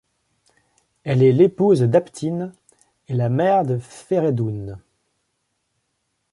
[1.03, 2.55] Elle est l'épouse d'Abtine
[3.07, 4.79] et la mère de Fereydoun.